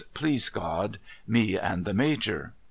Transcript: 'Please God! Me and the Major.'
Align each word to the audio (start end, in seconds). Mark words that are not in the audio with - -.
'Please 0.15 0.49
God! 0.49 0.97
Me 1.27 1.59
and 1.59 1.85
the 1.85 1.93
Major.' 1.93 2.53